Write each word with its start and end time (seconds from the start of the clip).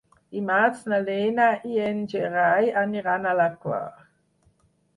Dimarts 0.35 0.79
na 0.93 0.97
Lena 1.09 1.49
i 1.75 1.85
en 1.89 2.01
Gerai 2.15 2.73
aniran 2.83 3.27
a 3.27 3.37
la 3.43 3.49
Quar. 3.67 3.87